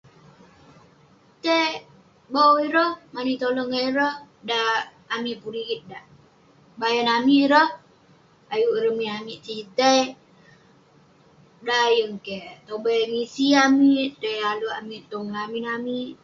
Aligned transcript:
Tai 1.43 1.71
bau 2.33 2.51
ireh, 2.67 2.91
mani 3.13 3.33
tolong 3.41 3.69
ngan 3.71 3.85
ireh. 3.89 4.15
Dan 4.49 4.75
amik 5.15 5.37
pun 5.41 5.53
rigit 5.55 5.81
dak, 5.91 6.05
kebayan 6.73 7.09
amik 7.17 7.41
ireh, 7.45 7.69
Ayuk 8.53 8.73
ireh 8.77 8.95
min 8.99 9.11
amik 9.19 9.39
tai 9.45 9.53
sitei. 9.59 10.01
Dan 11.67 11.87
yeng 11.97 12.15
keh, 12.25 12.47
tobai 12.67 13.01
misi 13.13 13.47
amik. 13.65 14.09
Tai 14.21 14.37
ale 14.51 14.67
amik 14.79 15.03
tong 15.11 15.27
lamin 15.35 15.65
amik. 15.75 16.13